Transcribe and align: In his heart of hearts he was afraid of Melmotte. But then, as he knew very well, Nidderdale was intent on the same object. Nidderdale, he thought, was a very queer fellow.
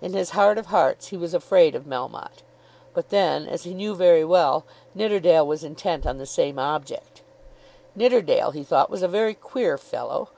In 0.00 0.14
his 0.14 0.30
heart 0.30 0.56
of 0.56 0.68
hearts 0.68 1.08
he 1.08 1.16
was 1.18 1.34
afraid 1.34 1.74
of 1.74 1.84
Melmotte. 1.84 2.40
But 2.94 3.10
then, 3.10 3.46
as 3.46 3.64
he 3.64 3.74
knew 3.74 3.94
very 3.94 4.24
well, 4.24 4.64
Nidderdale 4.94 5.46
was 5.46 5.62
intent 5.62 6.06
on 6.06 6.16
the 6.16 6.24
same 6.24 6.58
object. 6.58 7.20
Nidderdale, 7.94 8.52
he 8.52 8.64
thought, 8.64 8.88
was 8.88 9.02
a 9.02 9.08
very 9.08 9.34
queer 9.34 9.76
fellow. 9.76 10.30